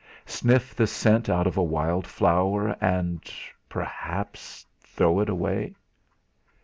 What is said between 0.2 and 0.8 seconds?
Sniff